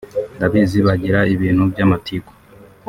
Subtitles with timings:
[0.35, 2.31] ndabizi bagira ibintu by’amatiku